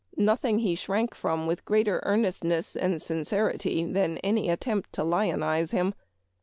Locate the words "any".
4.23-4.49